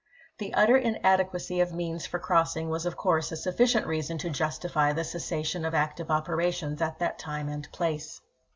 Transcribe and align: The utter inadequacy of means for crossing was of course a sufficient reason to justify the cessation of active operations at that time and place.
The 0.39 0.51
utter 0.55 0.77
inadequacy 0.77 1.59
of 1.61 1.73
means 1.73 2.07
for 2.07 2.17
crossing 2.17 2.69
was 2.71 2.87
of 2.87 2.97
course 2.97 3.31
a 3.31 3.37
sufficient 3.37 3.85
reason 3.85 4.17
to 4.17 4.31
justify 4.31 4.93
the 4.93 5.03
cessation 5.03 5.63
of 5.63 5.75
active 5.75 6.09
operations 6.09 6.81
at 6.81 6.97
that 6.97 7.19
time 7.19 7.47
and 7.47 7.71
place. 7.71 8.19